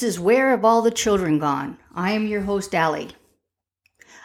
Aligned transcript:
This 0.00 0.14
is 0.14 0.18
Where 0.18 0.48
Have 0.48 0.64
All 0.64 0.80
the 0.80 0.90
Children 0.90 1.38
Gone? 1.38 1.76
I 1.94 2.12
am 2.12 2.26
your 2.26 2.40
host, 2.40 2.74
Allie. 2.74 3.10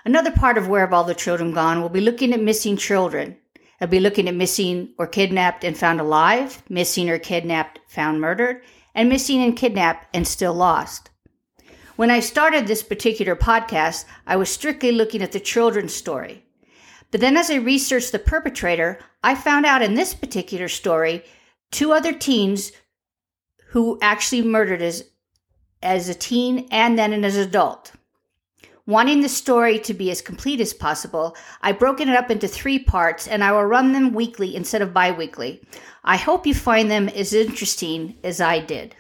Another 0.06 0.32
part 0.32 0.58
of 0.58 0.70
Where 0.70 0.80
Have 0.80 0.94
All 0.94 1.04
the 1.04 1.14
Children 1.14 1.52
Gone 1.52 1.82
will 1.82 1.90
be 1.90 2.00
looking 2.00 2.32
at 2.32 2.42
missing 2.42 2.78
children. 2.78 3.36
I'll 3.82 3.90
be 3.90 4.00
looking 4.00 4.30
at 4.30 4.36
missing 4.36 4.94
or 4.98 5.06
kidnapped 5.06 5.66
and 5.66 5.78
found 5.78 6.00
alive, 6.00 6.64
missing 6.70 7.10
or 7.10 7.20
kidnapped, 7.20 7.82
found 7.90 8.22
murdered, 8.22 8.62
and 8.94 9.10
missing 9.10 9.44
and 9.44 9.54
kidnapped 9.58 10.08
and 10.16 10.26
still 10.26 10.54
lost. 10.54 11.10
When 11.98 12.10
I 12.10 12.22
started 12.22 12.68
this 12.68 12.82
particular 12.82 13.36
podcast, 13.36 14.06
I 14.26 14.38
was 14.38 14.50
strictly 14.50 14.94
looking 14.94 15.22
at 15.22 15.34
the 15.34 15.42
children's 15.42 15.94
story. 15.94 16.46
But 17.12 17.20
then 17.20 17.36
as 17.36 17.52
I 17.52 17.56
researched 17.56 18.14
the 18.14 18.20
perpetrator, 18.20 19.00
I 19.22 19.36
found 19.36 19.66
out 19.66 19.82
in 19.82 19.96
this 19.96 20.14
particular 20.14 20.70
story 20.70 21.26
two 21.70 21.92
other 21.92 22.14
teens 22.14 22.72
who 23.72 24.00
actually 24.02 24.42
murdered 24.42 24.82
as, 24.82 25.04
as 25.86 26.10
a 26.10 26.16
teen 26.16 26.68
and 26.72 26.98
then 26.98 27.24
as 27.24 27.38
an 27.38 27.44
adult. 27.44 27.94
Wanting 28.88 29.22
the 29.22 29.30
story 29.30 29.80
to 29.80 29.94
be 29.94 30.12
as 30.12 30.22
complete 30.22 30.60
as 30.60 30.74
possible, 30.74 31.36
I've 31.62 31.80
broken 31.80 32.10
it 32.10 32.16
up 32.16 32.30
into 32.30 32.48
three 32.48 32.78
parts 32.78 33.28
and 33.28 33.44
I 33.44 33.52
will 33.52 33.64
run 33.64 33.94
them 33.94 34.14
weekly 34.14 34.56
instead 34.56 34.82
of 34.82 34.94
bi 34.94 35.12
weekly. 35.12 35.62
I 36.04 36.18
hope 36.18 36.46
you 36.46 36.54
find 36.54 36.92
them 36.92 37.10
as 37.10 37.34
interesting 37.34 38.18
as 38.24 38.42
I 38.42 38.60
did. 38.60 38.96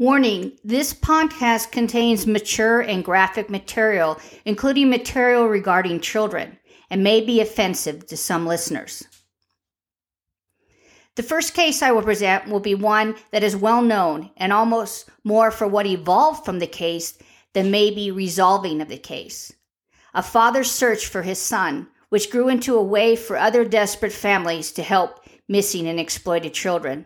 Warning 0.00 0.52
this 0.64 0.94
podcast 0.94 1.72
contains 1.72 2.26
mature 2.26 2.80
and 2.80 3.04
graphic 3.04 3.50
material, 3.50 4.18
including 4.46 4.88
material 4.88 5.46
regarding 5.46 6.00
children, 6.00 6.58
and 6.88 7.04
may 7.04 7.20
be 7.20 7.42
offensive 7.42 8.06
to 8.06 8.16
some 8.16 8.46
listeners. 8.46 9.04
The 11.16 11.22
first 11.22 11.52
case 11.52 11.82
I 11.82 11.92
will 11.92 12.00
present 12.00 12.48
will 12.48 12.60
be 12.60 12.74
one 12.74 13.14
that 13.30 13.44
is 13.44 13.54
well 13.54 13.82
known 13.82 14.30
and 14.38 14.54
almost 14.54 15.10
more 15.22 15.50
for 15.50 15.68
what 15.68 15.84
evolved 15.84 16.46
from 16.46 16.60
the 16.60 16.66
case 16.66 17.18
than 17.52 17.70
maybe 17.70 18.10
resolving 18.10 18.80
of 18.80 18.88
the 18.88 18.96
case. 18.96 19.52
A 20.14 20.22
father's 20.22 20.70
search 20.70 21.08
for 21.08 21.20
his 21.20 21.38
son, 21.38 21.88
which 22.08 22.30
grew 22.30 22.48
into 22.48 22.74
a 22.74 22.82
way 22.82 23.16
for 23.16 23.36
other 23.36 23.66
desperate 23.66 24.12
families 24.12 24.72
to 24.72 24.82
help 24.82 25.26
missing 25.46 25.86
and 25.86 26.00
exploited 26.00 26.54
children. 26.54 27.04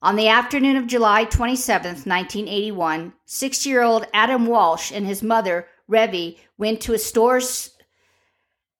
On 0.00 0.14
the 0.14 0.28
afternoon 0.28 0.76
of 0.76 0.86
July 0.86 1.24
27, 1.24 1.90
1981, 1.90 3.12
six 3.24 3.66
year 3.66 3.82
old 3.82 4.06
Adam 4.14 4.46
Walsh 4.46 4.92
and 4.92 5.04
his 5.04 5.22
mother, 5.24 5.66
Revé, 5.90 6.38
went 6.56 6.80
to 6.82 6.94
a 6.94 6.98
store's 6.98 7.70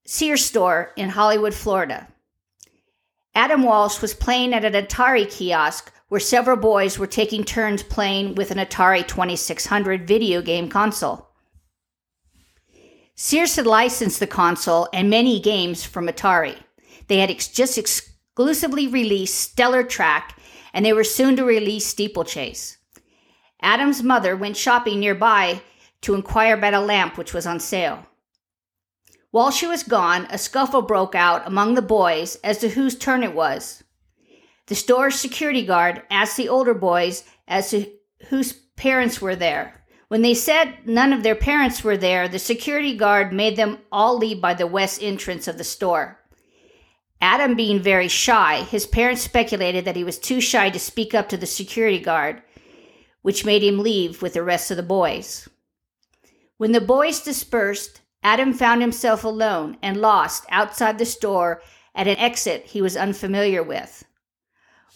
Sears 0.06 0.44
store 0.44 0.92
in 0.96 1.10
Hollywood, 1.10 1.54
Florida. 1.54 2.08
Adam 3.34 3.62
Walsh 3.62 4.00
was 4.00 4.14
playing 4.14 4.54
at 4.54 4.64
an 4.64 4.72
Atari 4.72 5.28
kiosk 5.28 5.92
where 6.08 6.20
several 6.20 6.56
boys 6.56 6.98
were 6.98 7.06
taking 7.06 7.44
turns 7.44 7.82
playing 7.82 8.34
with 8.36 8.50
an 8.50 8.58
Atari 8.58 9.06
2600 9.06 10.06
video 10.06 10.40
game 10.40 10.68
console. 10.68 11.28
Sears 13.16 13.56
had 13.56 13.66
licensed 13.66 14.20
the 14.20 14.26
console 14.26 14.88
and 14.92 15.10
many 15.10 15.40
games 15.40 15.84
from 15.84 16.06
Atari. 16.06 16.56
They 17.08 17.18
had 17.18 17.30
ex- 17.30 17.48
just 17.48 17.76
exclusively 17.76 18.86
released 18.86 19.34
Stellar 19.34 19.82
Track 19.82 20.37
and 20.72 20.84
they 20.84 20.92
were 20.92 21.04
soon 21.04 21.36
to 21.36 21.44
release 21.44 21.86
Steeplechase. 21.86 22.78
Adam's 23.60 24.02
mother 24.02 24.36
went 24.36 24.56
shopping 24.56 25.00
nearby 25.00 25.60
to 26.02 26.14
inquire 26.14 26.54
about 26.54 26.74
a 26.74 26.80
lamp 26.80 27.18
which 27.18 27.34
was 27.34 27.46
on 27.46 27.58
sale. 27.58 28.06
While 29.30 29.50
she 29.50 29.66
was 29.66 29.82
gone, 29.82 30.26
a 30.30 30.38
scuffle 30.38 30.82
broke 30.82 31.14
out 31.14 31.46
among 31.46 31.74
the 31.74 31.82
boys 31.82 32.36
as 32.36 32.58
to 32.58 32.70
whose 32.70 32.96
turn 32.96 33.22
it 33.22 33.34
was. 33.34 33.82
The 34.66 34.74
store's 34.74 35.16
security 35.16 35.64
guard 35.64 36.02
asked 36.10 36.36
the 36.36 36.48
older 36.48 36.74
boys 36.74 37.24
as 37.46 37.70
to 37.70 37.90
whose 38.28 38.52
parents 38.52 39.20
were 39.20 39.36
there. 39.36 39.74
When 40.08 40.22
they 40.22 40.34
said 40.34 40.86
none 40.86 41.12
of 41.12 41.22
their 41.22 41.34
parents 41.34 41.84
were 41.84 41.96
there, 41.96 42.28
the 42.28 42.38
security 42.38 42.96
guard 42.96 43.32
made 43.32 43.56
them 43.56 43.78
all 43.92 44.16
leave 44.16 44.40
by 44.40 44.54
the 44.54 44.66
west 44.66 45.02
entrance 45.02 45.46
of 45.46 45.58
the 45.58 45.64
store. 45.64 46.17
Adam 47.20 47.54
being 47.54 47.80
very 47.80 48.08
shy, 48.08 48.62
his 48.62 48.86
parents 48.86 49.22
speculated 49.22 49.84
that 49.84 49.96
he 49.96 50.04
was 50.04 50.18
too 50.18 50.40
shy 50.40 50.70
to 50.70 50.78
speak 50.78 51.14
up 51.14 51.28
to 51.28 51.36
the 51.36 51.46
security 51.46 51.98
guard, 51.98 52.42
which 53.22 53.44
made 53.44 53.62
him 53.62 53.80
leave 53.80 54.22
with 54.22 54.34
the 54.34 54.42
rest 54.42 54.70
of 54.70 54.76
the 54.76 54.82
boys. 54.82 55.48
When 56.58 56.72
the 56.72 56.80
boys 56.80 57.20
dispersed, 57.20 58.00
Adam 58.22 58.52
found 58.52 58.80
himself 58.80 59.24
alone 59.24 59.76
and 59.82 60.00
lost 60.00 60.44
outside 60.50 60.98
the 60.98 61.04
store 61.04 61.62
at 61.94 62.08
an 62.08 62.16
exit 62.16 62.66
he 62.66 62.82
was 62.82 62.96
unfamiliar 62.96 63.62
with. 63.62 64.04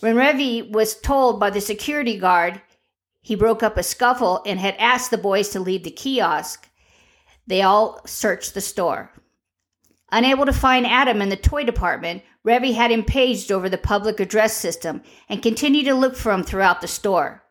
When 0.01 0.17
Revé 0.17 0.71
was 0.71 0.99
told 1.01 1.39
by 1.39 1.51
the 1.51 1.61
security 1.61 2.19
guard 2.19 2.61
he 3.21 3.37
broke 3.37 3.63
up 3.63 3.77
a 3.77 3.83
scuffle 3.85 4.43
and 4.45 4.59
had 4.59 4.75
asked 4.79 5.11
the 5.11 5.19
boys 5.19 5.49
to 5.51 5.61
leave 5.61 5.85
the 5.85 5.91
kiosk, 5.91 6.69
they 7.47 7.63
all 7.63 8.01
searched 8.07 8.55
the 8.55 8.61
store. 8.61 9.13
Unable 10.15 10.45
to 10.45 10.53
find 10.53 10.87
Adam 10.87 11.23
in 11.23 11.31
the 11.31 11.37
toy 11.37 11.65
department, 11.65 12.23
Revé 12.47 12.75
had 12.75 12.91
him 12.91 13.03
paged 13.03 13.51
over 13.51 13.71
the 13.71 13.79
public 13.79 14.21
address 14.21 14.55
system 14.55 15.03
and 15.27 15.43
continued 15.43 15.87
to 15.87 15.95
look 15.95 16.17
for 16.17 16.33
him 16.33 16.43
throughout 16.43 16.83
the 16.83 16.87
store. 16.87 17.43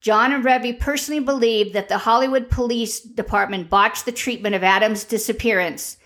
John 0.00 0.32
and 0.32 0.44
Revé 0.44 0.78
personally 0.78 1.20
believed 1.20 1.74
that 1.74 1.88
the 1.88 1.98
Hollywood 1.98 2.50
Police 2.50 3.00
Department 3.00 3.70
botched 3.70 4.04
the 4.04 4.12
treatment 4.12 4.54
of 4.54 4.64
Adam's 4.64 5.04
disappearance 5.04 5.98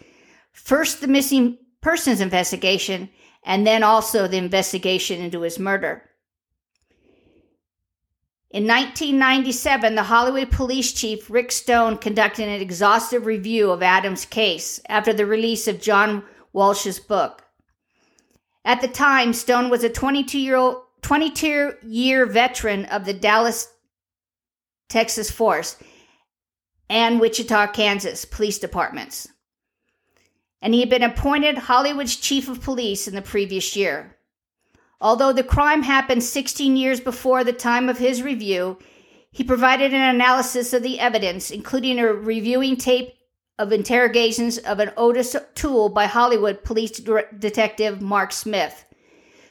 First, 0.52 1.00
the 1.00 1.08
missing 1.08 1.58
persons 1.80 2.20
investigation, 2.20 3.10
and 3.44 3.66
then 3.66 3.82
also 3.82 4.26
the 4.26 4.36
investigation 4.36 5.20
into 5.20 5.40
his 5.42 5.58
murder. 5.58 6.10
In 8.50 8.66
1997, 8.66 9.94
the 9.94 10.02
Hollywood 10.04 10.50
police 10.50 10.92
chief 10.92 11.30
Rick 11.30 11.52
Stone 11.52 11.98
conducted 11.98 12.48
an 12.48 12.60
exhaustive 12.60 13.24
review 13.24 13.70
of 13.70 13.82
Adams' 13.82 14.24
case 14.24 14.80
after 14.88 15.12
the 15.12 15.24
release 15.24 15.68
of 15.68 15.80
John 15.80 16.24
Walsh's 16.52 16.98
book. 16.98 17.44
At 18.64 18.80
the 18.80 18.88
time, 18.88 19.32
Stone 19.32 19.70
was 19.70 19.84
a 19.84 19.88
22 19.88 20.38
year 20.38 20.56
old 20.56 20.82
22 21.02 21.74
year 21.82 22.26
veteran 22.26 22.86
of 22.86 23.04
the 23.04 23.14
Dallas, 23.14 23.72
Texas 24.88 25.30
Force 25.30 25.76
and 26.88 27.20
Wichita, 27.20 27.68
Kansas 27.68 28.24
police 28.24 28.58
departments. 28.58 29.28
And 30.62 30.74
he 30.74 30.80
had 30.80 30.90
been 30.90 31.02
appointed 31.02 31.56
Hollywood's 31.56 32.16
chief 32.16 32.48
of 32.48 32.62
police 32.62 33.08
in 33.08 33.14
the 33.14 33.22
previous 33.22 33.74
year. 33.76 34.16
Although 35.00 35.32
the 35.32 35.42
crime 35.42 35.82
happened 35.82 36.22
16 36.22 36.76
years 36.76 37.00
before 37.00 37.42
the 37.42 37.52
time 37.52 37.88
of 37.88 37.98
his 37.98 38.22
review, 38.22 38.78
he 39.30 39.44
provided 39.44 39.94
an 39.94 40.14
analysis 40.14 40.72
of 40.72 40.82
the 40.82 41.00
evidence, 41.00 41.50
including 41.50 41.98
a 41.98 42.12
reviewing 42.12 42.76
tape 42.76 43.14
of 43.58 43.72
interrogations 43.72 44.58
of 44.58 44.80
an 44.80 44.90
Otis 44.96 45.36
Toole 45.54 45.88
by 45.88 46.06
Hollywood 46.06 46.64
police 46.64 46.90
detective 46.90 48.00
Mark 48.02 48.32
Smith. 48.32 48.84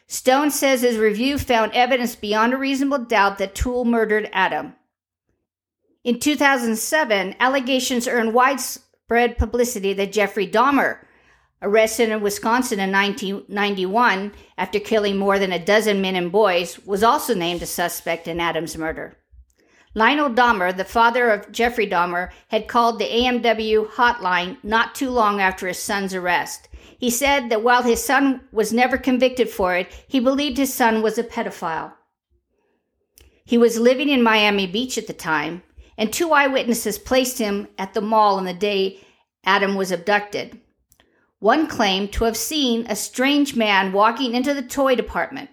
Stone 0.08 0.50
says 0.50 0.82
his 0.82 0.98
review 0.98 1.38
found 1.38 1.72
evidence 1.74 2.16
beyond 2.16 2.54
a 2.54 2.58
reasonable 2.58 3.06
doubt 3.06 3.38
that 3.38 3.54
Toole 3.54 3.86
murdered 3.86 4.30
Adam. 4.34 4.74
In 6.04 6.20
2007, 6.20 7.36
allegations 7.40 8.08
earned 8.08 8.34
widespread 8.34 8.86
publicity 9.10 9.94
that 9.94 10.14
Jeffrey 10.14 10.48
Dahmer 10.48 11.00
arrested 11.62 12.10
in 12.10 12.22
Wisconsin 12.22 12.80
in 12.80 12.92
1991 12.92 14.34
after 14.58 14.80
killing 14.80 15.18
more 15.18 15.40
than 15.40 15.52
a 15.52 15.64
dozen 15.64 16.02
men 16.02 16.16
and 16.16 16.32
boys, 16.32 16.80
was 16.86 17.04
also 17.04 17.34
named 17.34 17.62
a 17.62 17.66
suspect 17.66 18.28
in 18.28 18.40
Adam's 18.40 18.78
murder. 18.78 19.18
Lionel 19.96 20.30
Dahmer, 20.30 20.76
the 20.76 20.86
father 20.86 21.30
of 21.32 21.52
Jeffrey 21.52 21.88
Dahmer, 21.88 22.30
had 22.50 22.68
called 22.68 23.00
the 23.00 23.10
AMW 23.10 23.90
hotline 23.92 24.58
not 24.64 24.94
too 24.94 25.10
long 25.10 25.42
after 25.42 25.68
his 25.68 25.80
son's 25.80 26.14
arrest. 26.14 26.70
He 26.98 27.10
said 27.10 27.50
that 27.50 27.64
while 27.64 27.84
his 27.84 28.04
son 28.04 28.42
was 28.52 28.72
never 28.72 28.98
convicted 28.98 29.50
for 29.50 29.76
it, 29.76 29.92
he 30.08 30.20
believed 30.20 30.58
his 30.58 30.74
son 30.74 31.02
was 31.02 31.18
a 31.18 31.24
pedophile. 31.24 31.94
He 33.44 33.58
was 33.58 33.80
living 33.80 34.10
in 34.10 34.22
Miami 34.22 34.68
Beach 34.68 34.98
at 34.98 35.08
the 35.08 35.14
time, 35.14 35.64
and 36.00 36.14
two 36.14 36.32
eyewitnesses 36.32 36.98
placed 36.98 37.38
him 37.40 37.68
at 37.78 37.94
the 37.94 38.02
mall 38.02 38.38
on 38.38 38.46
the 38.46 38.54
day 38.54 39.02
Adam 39.44 39.76
was 39.76 39.92
abducted. 39.92 40.58
One 41.40 41.68
claimed 41.68 42.14
to 42.14 42.24
have 42.24 42.38
seen 42.38 42.86
a 42.88 42.96
strange 42.96 43.54
man 43.56 43.92
walking 43.92 44.34
into 44.34 44.54
the 44.54 44.62
toy 44.62 44.96
department. 44.96 45.50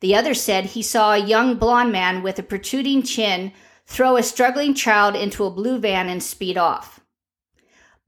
The 0.00 0.16
other 0.16 0.34
said 0.34 0.66
he 0.66 0.82
saw 0.82 1.14
a 1.14 1.18
young 1.18 1.54
blond 1.54 1.92
man 1.92 2.24
with 2.24 2.38
a 2.38 2.42
protruding 2.42 3.04
chin 3.04 3.52
throw 3.86 4.16
a 4.16 4.24
struggling 4.24 4.74
child 4.74 5.14
into 5.14 5.44
a 5.44 5.50
blue 5.50 5.78
van 5.78 6.08
and 6.08 6.22
speed 6.22 6.58
off. 6.58 7.00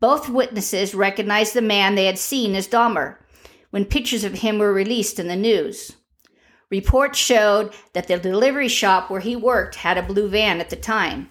Both 0.00 0.28
witnesses 0.28 0.96
recognized 0.96 1.54
the 1.54 1.62
man 1.62 1.94
they 1.94 2.06
had 2.06 2.18
seen 2.18 2.56
as 2.56 2.66
Dahmer 2.66 3.18
when 3.70 3.84
pictures 3.84 4.24
of 4.24 4.34
him 4.34 4.58
were 4.58 4.72
released 4.72 5.20
in 5.20 5.28
the 5.28 5.36
news. 5.36 5.92
Reports 6.70 7.18
showed 7.18 7.72
that 7.92 8.08
the 8.08 8.18
delivery 8.18 8.68
shop 8.68 9.10
where 9.10 9.20
he 9.20 9.36
worked 9.36 9.76
had 9.76 9.96
a 9.96 10.02
blue 10.02 10.28
van 10.28 10.60
at 10.60 10.70
the 10.70 10.76
time. 10.76 11.30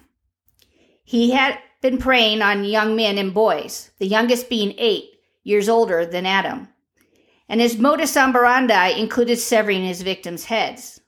He 1.08 1.30
had 1.30 1.58
been 1.80 1.96
preying 1.96 2.42
on 2.42 2.66
young 2.66 2.94
men 2.94 3.16
and 3.16 3.32
boys, 3.32 3.92
the 3.98 4.06
youngest 4.06 4.50
being 4.50 4.74
eight, 4.76 5.08
years 5.42 5.66
older 5.66 6.04
than 6.04 6.26
Adam. 6.26 6.68
And 7.48 7.62
his 7.62 7.78
modus 7.78 8.14
operandi 8.14 8.90
included 8.90 9.38
severing 9.38 9.84
his 9.84 10.02
victims' 10.02 10.44
heads. 10.44 11.00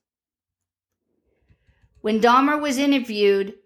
When 2.00 2.18
Dahmer 2.18 2.58
was 2.58 2.78
interviewed 2.78 3.56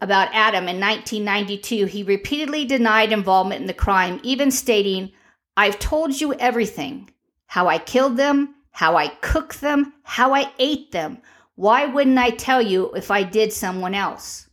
about 0.00 0.32
Adam 0.32 0.68
in 0.68 0.80
1992, 0.80 1.84
he 1.84 2.02
repeatedly 2.02 2.64
denied 2.64 3.12
involvement 3.12 3.60
in 3.60 3.66
the 3.66 3.74
crime, 3.74 4.20
even 4.22 4.50
stating, 4.50 5.12
I've 5.54 5.78
told 5.78 6.18
you 6.18 6.32
everything 6.32 7.10
how 7.44 7.68
I 7.68 7.76
killed 7.76 8.16
them, 8.16 8.54
how 8.70 8.96
I 8.96 9.08
cooked 9.08 9.60
them, 9.60 9.92
how 10.02 10.32
I 10.32 10.50
ate 10.58 10.92
them. 10.92 11.18
Why 11.56 11.84
wouldn't 11.84 12.16
I 12.16 12.30
tell 12.30 12.62
you 12.62 12.90
if 12.92 13.10
I 13.10 13.22
did 13.22 13.52
someone 13.52 13.94
else? 13.94 14.43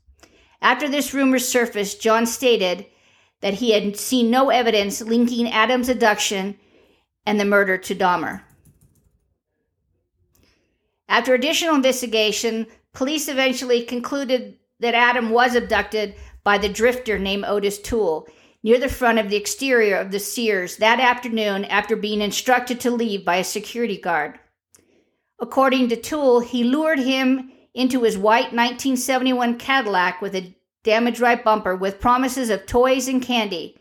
After 0.62 0.88
this 0.88 1.13
rumor 1.13 1.40
surfaced, 1.40 2.02
John 2.02 2.25
stated 2.25 2.86
that 3.42 3.56
he 3.56 3.72
had 3.72 3.98
seen 3.98 4.30
no 4.30 4.50
evidence 4.50 5.02
linking 5.02 5.50
Adam's 5.50 5.90
abduction 5.90 6.58
and 7.25 7.40
the 7.40 7.46
murder 7.46 7.78
to 7.78 7.96
Dahmer. 7.96 8.44
After 11.10 11.34
additional 11.34 11.75
investigation, 11.75 12.68
police 12.94 13.28
eventually 13.28 13.84
concluded 13.84 14.58
that 14.80 14.94
Adam 14.94 15.31
was 15.31 15.56
abducted 15.56 16.16
by 16.44 16.58
the 16.58 16.69
drifter 16.69 17.19
named 17.19 17.46
Otis 17.46 17.80
Toole 17.80 18.28
near 18.63 18.80
the 18.80 18.90
front 18.90 19.19
of 19.19 19.30
the 19.30 19.36
exterior 19.36 19.98
of 19.98 20.12
the 20.12 20.19
Sears 20.19 20.78
that 20.78 21.00
afternoon 21.00 21.66
after 21.66 21.96
being 21.96 22.22
instructed 22.22 22.80
to 22.80 22.92
leave 22.92 23.25
by 23.25 23.38
a 23.38 23.44
security 23.44 23.98
guard. 23.98 24.40
According 25.40 25.90
to 25.90 25.96
Toole, 25.96 26.42
he 26.42 26.63
lured 26.63 27.00
him 27.00 27.52
into 27.73 28.03
his 28.03 28.18
white 28.18 28.53
1971 28.53 29.57
Cadillac 29.57 30.21
with 30.21 30.35
a 30.35 30.56
damaged 30.83 31.19
right 31.19 31.44
bumper 31.44 31.75
with 31.75 32.00
promises 32.00 32.50
of 32.50 32.65
toys 32.65 33.07
and 33.07 33.21
candy, 33.21 33.77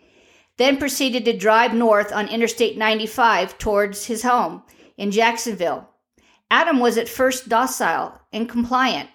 then 0.57 0.77
proceeded 0.77 1.25
to 1.25 1.37
drive 1.37 1.73
north 1.75 2.13
on 2.13 2.29
Interstate 2.29 2.77
95 2.77 3.57
towards 3.59 4.07
his 4.07 4.23
home 4.23 4.63
in 4.97 5.11
Jacksonville. 5.11 5.89
Adam 6.51 6.79
was 6.79 6.99
at 6.99 7.09
first 7.09 7.49
docile 7.49 8.21
and 8.33 8.49
compliant, 8.49 9.09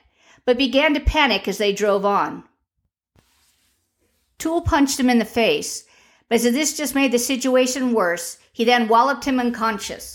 but 0.46 0.58
began 0.58 0.94
to 0.94 1.00
panic 1.00 1.48
as 1.48 1.58
they 1.58 1.74
drove 1.74 2.06
on. 2.06 2.44
Toole 4.38 4.62
punched 4.62 5.00
him 5.00 5.10
in 5.10 5.20
the 5.20 5.26
face, 5.26 5.86
but 6.30 6.36
as 6.36 6.44
this 6.44 6.76
just 6.76 6.96
made 6.96 7.12
the 7.12 7.20
situation 7.20 7.94
worse, 7.94 8.38
he 8.52 8.64
then 8.64 8.88
walloped 8.88 9.26
him 9.26 9.40
unconscious. 9.40 10.15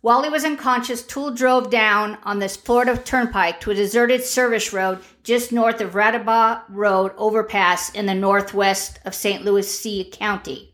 While 0.00 0.22
he 0.22 0.30
was 0.30 0.44
unconscious, 0.44 1.02
Toole 1.02 1.32
drove 1.32 1.70
down 1.70 2.18
on 2.22 2.38
the 2.38 2.48
Florida 2.48 2.96
Turnpike 2.96 3.60
to 3.60 3.72
a 3.72 3.74
deserted 3.74 4.22
service 4.22 4.72
road 4.72 5.00
just 5.24 5.50
north 5.50 5.80
of 5.80 5.94
Radaba 5.94 6.62
Road 6.68 7.12
overpass 7.16 7.90
in 7.90 8.06
the 8.06 8.14
northwest 8.14 9.00
of 9.04 9.14
St. 9.14 9.44
Lucie 9.44 10.08
County. 10.12 10.72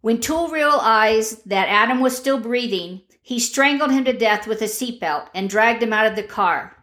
When 0.00 0.20
Toole 0.20 0.48
realized 0.48 1.46
that 1.48 1.68
Adam 1.68 2.00
was 2.00 2.16
still 2.16 2.40
breathing, 2.40 3.02
he 3.20 3.38
strangled 3.38 3.90
him 3.90 4.04
to 4.04 4.12
death 4.12 4.46
with 4.46 4.62
a 4.62 4.66
seatbelt 4.66 5.28
and 5.34 5.50
dragged 5.50 5.82
him 5.82 5.92
out 5.92 6.06
of 6.06 6.16
the 6.16 6.22
car 6.22 6.74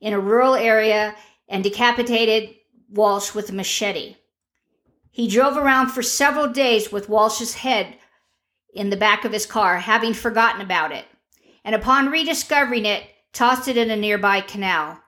in 0.00 0.12
a 0.12 0.20
rural 0.20 0.54
area 0.54 1.14
and 1.48 1.62
decapitated 1.62 2.56
Walsh 2.90 3.34
with 3.34 3.50
a 3.50 3.52
machete. 3.52 4.16
He 5.10 5.28
drove 5.28 5.56
around 5.56 5.88
for 5.88 6.02
several 6.02 6.48
days 6.48 6.90
with 6.90 7.08
Walsh's 7.08 7.54
head 7.54 7.96
in 8.74 8.90
the 8.90 8.96
back 8.96 9.24
of 9.24 9.32
his 9.32 9.46
car, 9.46 9.78
having 9.78 10.14
forgotten 10.14 10.60
about 10.60 10.92
it, 10.92 11.04
and 11.64 11.74
upon 11.74 12.10
rediscovering 12.10 12.86
it, 12.86 13.04
tossed 13.32 13.68
it 13.68 13.76
in 13.76 13.90
a 13.90 13.96
nearby 13.96 14.40
canal. 14.40 15.00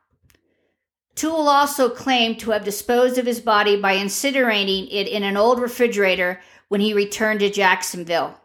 Toole 1.15 1.49
also 1.49 1.89
claimed 1.89 2.39
to 2.41 2.53
have 2.53 2.65
disposed 2.65 3.19
of 3.19 3.27
his 3.27 3.41
body 3.41 3.81
by 3.81 3.97
incinerating 3.97 4.89
it 4.91 5.09
in 5.09 5.23
an 5.23 5.37
old 5.37 5.61
refrigerator 5.61 6.41
when 6.69 6.81
he 6.81 6.95
returned 6.95 7.41
to 7.41 7.51
Jacksonville. 7.51 8.41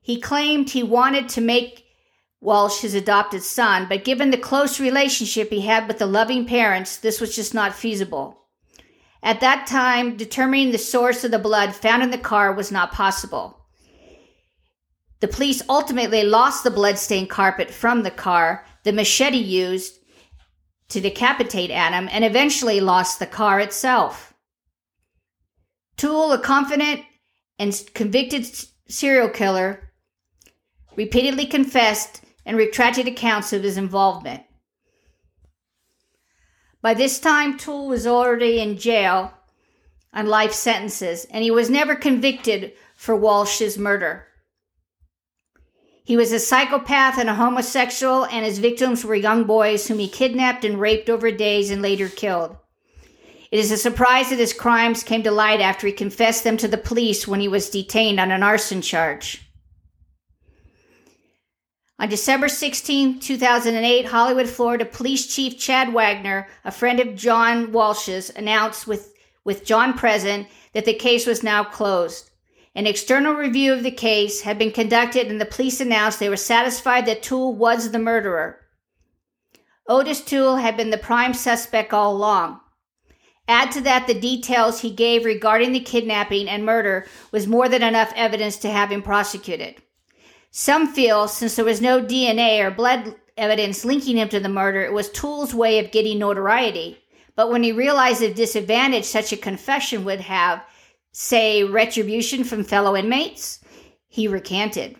He 0.00 0.20
claimed 0.20 0.70
he 0.70 0.82
wanted 0.82 1.28
to 1.30 1.40
make 1.40 1.84
Walsh 2.40 2.82
his 2.82 2.94
adopted 2.94 3.42
son, 3.42 3.86
but 3.88 4.04
given 4.04 4.30
the 4.30 4.38
close 4.38 4.78
relationship 4.78 5.50
he 5.50 5.62
had 5.62 5.88
with 5.88 5.98
the 5.98 6.06
loving 6.06 6.46
parents, 6.46 6.96
this 6.96 7.20
was 7.20 7.34
just 7.34 7.52
not 7.52 7.74
feasible. 7.74 8.46
At 9.22 9.40
that 9.40 9.66
time, 9.66 10.16
determining 10.16 10.70
the 10.70 10.78
source 10.78 11.24
of 11.24 11.32
the 11.32 11.38
blood 11.38 11.74
found 11.74 12.02
in 12.04 12.10
the 12.10 12.18
car 12.18 12.52
was 12.52 12.70
not 12.70 12.92
possible. 12.92 13.57
The 15.20 15.28
police 15.28 15.62
ultimately 15.68 16.22
lost 16.22 16.62
the 16.62 16.70
bloodstained 16.70 17.28
carpet 17.28 17.70
from 17.70 18.02
the 18.02 18.10
car, 18.10 18.64
the 18.84 18.92
machete 18.92 19.38
used 19.38 19.98
to 20.90 21.00
decapitate 21.00 21.70
Adam, 21.70 22.08
and 22.12 22.24
eventually 22.24 22.80
lost 22.80 23.18
the 23.18 23.26
car 23.26 23.58
itself. 23.58 24.32
Toole, 25.96 26.32
a 26.32 26.38
confident 26.38 27.02
and 27.58 27.82
convicted 27.94 28.46
serial 28.88 29.28
killer, 29.28 29.90
repeatedly 30.96 31.46
confessed 31.46 32.22
and 32.46 32.56
retracted 32.56 33.08
accounts 33.08 33.52
of 33.52 33.64
his 33.64 33.76
involvement. 33.76 34.44
By 36.80 36.94
this 36.94 37.18
time, 37.18 37.58
Toole 37.58 37.88
was 37.88 38.06
already 38.06 38.60
in 38.60 38.78
jail 38.78 39.32
on 40.14 40.26
life 40.28 40.52
sentences, 40.52 41.26
and 41.26 41.42
he 41.42 41.50
was 41.50 41.68
never 41.68 41.96
convicted 41.96 42.72
for 42.94 43.16
Walsh's 43.16 43.76
murder. 43.76 44.27
He 46.08 46.16
was 46.16 46.32
a 46.32 46.40
psychopath 46.40 47.18
and 47.18 47.28
a 47.28 47.34
homosexual, 47.34 48.24
and 48.24 48.42
his 48.42 48.60
victims 48.60 49.04
were 49.04 49.14
young 49.14 49.44
boys 49.44 49.86
whom 49.86 49.98
he 49.98 50.08
kidnapped 50.08 50.64
and 50.64 50.80
raped 50.80 51.10
over 51.10 51.30
days 51.30 51.70
and 51.70 51.82
later 51.82 52.08
killed. 52.08 52.56
It 53.50 53.60
is 53.60 53.70
a 53.70 53.76
surprise 53.76 54.30
that 54.30 54.38
his 54.38 54.54
crimes 54.54 55.02
came 55.02 55.22
to 55.24 55.30
light 55.30 55.60
after 55.60 55.86
he 55.86 55.92
confessed 55.92 56.44
them 56.44 56.56
to 56.56 56.66
the 56.66 56.78
police 56.78 57.28
when 57.28 57.40
he 57.40 57.46
was 57.46 57.68
detained 57.68 58.18
on 58.18 58.30
an 58.30 58.42
arson 58.42 58.80
charge. 58.80 59.52
On 61.98 62.08
December 62.08 62.48
16, 62.48 63.20
2008, 63.20 64.06
Hollywood, 64.06 64.48
Florida 64.48 64.86
Police 64.86 65.26
Chief 65.26 65.58
Chad 65.58 65.92
Wagner, 65.92 66.48
a 66.64 66.70
friend 66.70 67.00
of 67.00 67.16
John 67.16 67.70
Walsh's, 67.70 68.30
announced 68.30 68.86
with, 68.86 69.12
with 69.44 69.62
John 69.62 69.92
present 69.92 70.46
that 70.72 70.86
the 70.86 70.94
case 70.94 71.26
was 71.26 71.42
now 71.42 71.64
closed 71.64 72.27
An 72.78 72.86
external 72.86 73.34
review 73.34 73.72
of 73.72 73.82
the 73.82 73.90
case 73.90 74.42
had 74.42 74.56
been 74.56 74.70
conducted, 74.70 75.26
and 75.26 75.40
the 75.40 75.44
police 75.44 75.80
announced 75.80 76.20
they 76.20 76.28
were 76.28 76.36
satisfied 76.36 77.06
that 77.06 77.24
Toole 77.24 77.52
was 77.52 77.90
the 77.90 77.98
murderer. 77.98 78.60
Otis 79.88 80.20
Toole 80.20 80.58
had 80.58 80.76
been 80.76 80.90
the 80.90 80.96
prime 80.96 81.34
suspect 81.34 81.92
all 81.92 82.14
along. 82.14 82.60
Add 83.48 83.72
to 83.72 83.80
that 83.80 84.06
the 84.06 84.14
details 84.14 84.80
he 84.80 84.92
gave 84.92 85.24
regarding 85.24 85.72
the 85.72 85.80
kidnapping 85.80 86.48
and 86.48 86.64
murder 86.64 87.08
was 87.32 87.48
more 87.48 87.68
than 87.68 87.82
enough 87.82 88.12
evidence 88.14 88.56
to 88.58 88.70
have 88.70 88.92
him 88.92 89.02
prosecuted. 89.02 89.82
Some 90.52 90.86
feel 90.86 91.26
since 91.26 91.56
there 91.56 91.64
was 91.64 91.80
no 91.80 92.00
DNA 92.00 92.64
or 92.64 92.70
blood 92.70 93.16
evidence 93.36 93.84
linking 93.84 94.18
him 94.18 94.28
to 94.28 94.38
the 94.38 94.48
murder, 94.48 94.84
it 94.84 94.92
was 94.92 95.10
Toole's 95.10 95.52
way 95.52 95.80
of 95.80 95.90
getting 95.90 96.20
notoriety. 96.20 96.98
But 97.34 97.50
when 97.50 97.64
he 97.64 97.72
realized 97.72 98.20
the 98.20 98.32
disadvantage 98.32 99.04
such 99.04 99.32
a 99.32 99.36
confession 99.36 100.04
would 100.04 100.20
have, 100.20 100.62
say, 101.12 101.64
retribution 101.64 102.44
from 102.44 102.64
fellow 102.64 102.96
inmates, 102.96 103.60
he 104.06 104.28
recanted. 104.28 104.96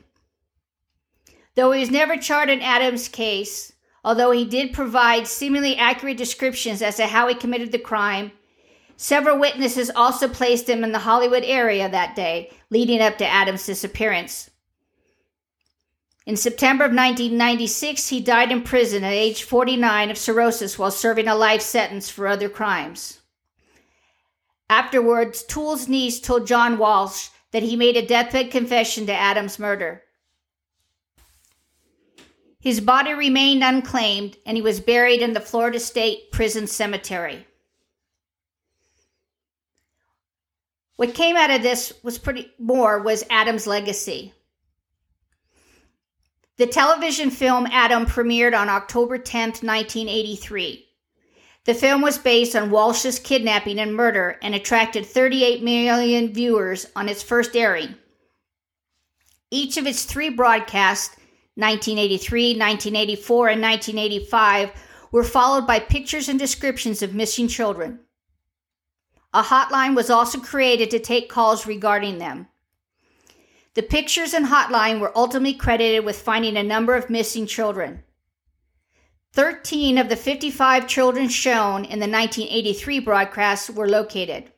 Though 1.55 1.73
he 1.73 1.81
was 1.81 1.91
never 1.91 2.17
charged 2.17 2.51
in 2.51 2.61
Adams' 2.61 3.09
case, 3.09 3.73
although 4.05 4.31
he 4.31 4.45
did 4.45 4.73
provide 4.73 5.27
seemingly 5.27 5.77
accurate 5.77 6.17
descriptions 6.17 6.83
as 6.83 6.97
to 6.97 7.07
how 7.07 7.27
he 7.29 7.35
committed 7.35 7.73
the 7.73 7.79
crime, 7.79 8.33
several 8.97 9.39
witnesses 9.39 9.91
also 9.95 10.29
placed 10.29 10.69
him 10.69 10.85
in 10.85 10.93
the 10.93 11.01
Hollywood 11.01 11.45
area 11.45 11.89
that 11.89 12.15
day, 12.15 12.53
leading 12.71 13.01
up 13.01 13.19
to 13.19 13.27
Adams' 13.27 13.67
disappearance. 13.67 14.51
In 16.27 16.37
September 16.37 16.85
of 16.85 16.91
1996, 16.91 18.09
he 18.09 18.21
died 18.21 18.53
in 18.53 18.63
prison 18.63 19.03
at 19.03 19.13
age 19.13 19.45
49 19.45 20.11
of 20.11 20.19
cirrhosis 20.19 20.79
while 20.79 20.91
serving 20.91 21.27
a 21.27 21.35
life 21.35 21.63
sentence 21.63 22.11
for 22.11 22.27
other 22.27 22.51
crimes. 22.51 23.18
Afterwards, 24.71 25.43
Toole's 25.43 25.89
niece 25.89 26.21
told 26.21 26.47
John 26.47 26.79
Walsh 26.79 27.29
that 27.53 27.63
he 27.63 27.77
made 27.77 27.97
a 27.97 28.07
deathbed 28.07 28.51
confession 28.51 29.07
to 29.07 29.15
Adams' 29.15 29.59
murder. 29.59 30.03
His 32.61 32.81
body 32.81 33.15
remained 33.15 33.65
unclaimed 33.65 34.37
and 34.45 34.57
he 34.57 34.63
was 34.63 34.81
buried 34.81 35.23
in 35.23 35.33
the 35.33 35.41
Florida 35.41 35.81
State 35.81 36.33
Prison 36.33 36.67
Cemetery. 36.67 37.47
What 40.97 41.15
came 41.15 41.37
out 41.37 41.51
of 41.51 41.63
this 41.63 41.93
was 42.03 42.19
pretty 42.19 42.51
more 42.59 43.01
was 43.01 43.25
Adam's 43.31 43.69
legacy. 43.69 44.35
The 46.57 46.67
television 46.67 47.31
film 47.31 47.69
Adam 47.71 48.05
premiered 48.05 48.59
on 48.59 48.69
October 48.69 49.17
10, 49.17 49.51
1983. 49.51 50.88
The 51.69 51.75
film 51.75 52.01
was 52.01 52.17
based 52.17 52.57
on 52.57 52.71
Walsh's 52.71 53.19
kidnapping 53.19 53.79
and 53.79 53.95
murder 53.95 54.39
and 54.41 54.55
attracted 54.55 55.05
38 55.05 55.63
million 55.63 56.33
viewers 56.33 56.87
on 56.97 57.11
its 57.11 57.23
first 57.23 57.55
airing. 57.55 57.95
Each 59.51 59.77
of 59.77 59.87
its 59.87 60.07
three 60.07 60.31
broadcasts, 60.31 61.15
1983, 61.57 62.57
1984, 62.57 63.49
and 63.49 63.61
1985, 63.61 64.71
were 65.13 65.23
followed 65.23 65.67
by 65.67 65.79
pictures 65.79 66.31
and 66.31 66.39
descriptions 66.39 67.03
of 67.03 67.15
missing 67.15 67.49
children. 67.49 68.01
A 69.35 69.43
hotline 69.43 69.95
was 69.95 70.09
also 70.09 70.41
created 70.41 70.91
to 70.93 70.99
take 70.99 71.29
calls 71.29 71.67
regarding 71.67 72.17
them. 72.17 72.49
The 73.75 73.83
pictures 73.83 74.33
and 74.33 74.47
hotline 74.47 75.01
were 75.01 75.13
ultimately 75.15 75.53
credited 75.53 76.07
with 76.07 76.19
finding 76.19 76.57
a 76.57 76.63
number 76.63 76.95
of 76.95 77.11
missing 77.11 77.47
children. 77.47 78.05
13 79.35 79.99
of 79.99 80.09
the 80.09 80.17
55 80.17 80.89
children 80.89 81.29
shown 81.29 81.85
in 81.85 82.01
the 82.01 82.09
1983 82.09 82.99
broadcast 83.01 83.71
were 83.71 83.89
located. 83.89 84.51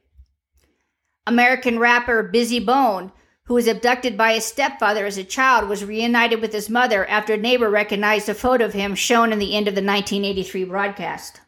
American 1.26 1.78
rapper 1.78 2.28
Bizzy 2.32 2.64
Bone, 2.64 3.12
who 3.44 3.54
was 3.54 3.66
abducted 3.66 4.16
by 4.16 4.34
his 4.34 4.44
stepfather 4.44 5.06
as 5.06 5.18
a 5.18 5.24
child, 5.24 5.68
was 5.68 5.84
reunited 5.84 6.40
with 6.40 6.52
his 6.52 6.70
mother 6.70 7.04
after 7.06 7.34
a 7.34 7.36
neighbor 7.36 7.68
recognized 7.68 8.28
a 8.28 8.34
photo 8.34 8.64
of 8.64 8.72
him 8.72 8.94
shown 8.94 9.32
in 9.32 9.38
the 9.38 9.54
end 9.56 9.68
of 9.68 9.74
the 9.74 9.82
1983 9.82 10.64
broadcast. 10.64 11.40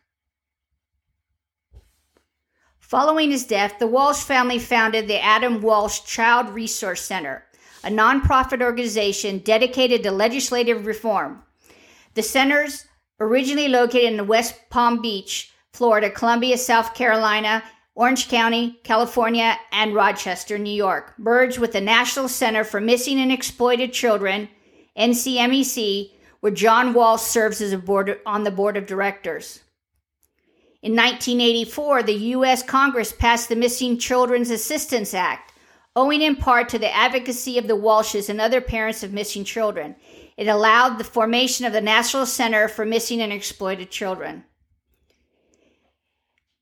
Following 2.80 3.30
his 3.30 3.46
death, 3.46 3.78
the 3.78 3.86
Walsh 3.86 4.22
family 4.22 4.58
founded 4.58 5.08
the 5.08 5.22
Adam 5.22 5.62
Walsh 5.62 6.00
Child 6.00 6.50
Resource 6.50 7.00
Center, 7.00 7.44
a 7.82 7.88
nonprofit 7.88 8.60
organization 8.60 9.38
dedicated 9.38 10.02
to 10.02 10.10
legislative 10.10 10.84
reform. 10.84 11.42
The 12.14 12.22
centers 12.22 12.84
originally 13.26 13.68
located 13.68 14.12
in 14.12 14.26
West 14.26 14.54
Palm 14.70 15.00
Beach, 15.00 15.52
Florida, 15.72 16.10
Columbia, 16.10 16.58
South 16.58 16.94
Carolina, 16.94 17.62
Orange 17.94 18.28
County, 18.28 18.78
California, 18.84 19.58
and 19.70 19.94
Rochester, 19.94 20.58
New 20.58 20.72
York, 20.72 21.14
merged 21.18 21.58
with 21.58 21.72
the 21.72 21.80
National 21.80 22.28
Center 22.28 22.64
for 22.64 22.80
Missing 22.80 23.20
and 23.20 23.30
Exploited 23.30 23.92
Children, 23.92 24.48
NCMEC, 24.96 26.12
where 26.40 26.52
John 26.52 26.94
Walsh 26.94 27.22
serves 27.22 27.60
as 27.60 27.72
a 27.72 27.78
board, 27.78 28.18
on 28.26 28.44
the 28.44 28.50
board 28.50 28.76
of 28.76 28.86
directors. 28.86 29.60
In 30.82 30.96
1984, 30.96 32.02
the 32.02 32.12
U.S. 32.12 32.62
Congress 32.62 33.12
passed 33.12 33.48
the 33.48 33.56
Missing 33.56 33.98
Children's 33.98 34.50
Assistance 34.50 35.14
Act, 35.14 35.52
owing 35.94 36.22
in 36.22 36.34
part 36.34 36.68
to 36.70 36.78
the 36.78 36.92
advocacy 36.92 37.58
of 37.58 37.68
the 37.68 37.76
Walshes 37.76 38.28
and 38.28 38.40
other 38.40 38.60
parents 38.60 39.02
of 39.02 39.12
missing 39.12 39.44
children. 39.44 39.94
It 40.36 40.48
allowed 40.48 40.98
the 40.98 41.04
formation 41.04 41.66
of 41.66 41.72
the 41.72 41.80
National 41.80 42.26
Center 42.26 42.68
for 42.68 42.84
Missing 42.84 43.20
and 43.20 43.32
Exploited 43.32 43.90
Children. 43.90 44.44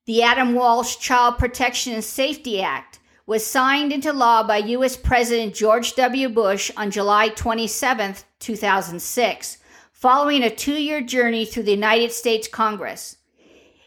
The 0.07 0.23
Adam 0.23 0.55
Walsh 0.55 0.97
Child 0.97 1.39
Protection 1.39 1.93
and 1.93 2.03
Safety 2.03 2.61
Act 2.61 2.99
was 3.27 3.47
signed 3.47 3.93
into 3.93 4.13
law 4.13 4.43
by 4.43 4.57
U.S. 4.57 4.97
President 4.97 5.55
George 5.55 5.95
W. 5.95 6.29
Bush 6.29 6.71
on 6.77 6.91
July 6.91 7.29
27, 7.29 8.17
2006, 8.41 9.59
following 9.93 10.43
a 10.43 10.51
two 10.51 10.75
year 10.75 11.01
journey 11.01 11.45
through 11.45 11.63
the 11.63 11.71
United 11.71 12.11
States 12.11 12.49
Congress. 12.49 13.19